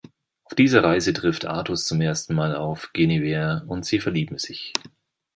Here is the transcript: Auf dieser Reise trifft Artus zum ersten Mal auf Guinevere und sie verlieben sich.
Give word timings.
Auf 0.45 0.55
dieser 0.55 0.83
Reise 0.83 1.13
trifft 1.13 1.45
Artus 1.45 1.85
zum 1.85 2.01
ersten 2.01 2.33
Mal 2.33 2.55
auf 2.55 2.89
Guinevere 2.91 3.63
und 3.67 3.85
sie 3.85 3.99
verlieben 3.99 4.39
sich. 4.39 4.73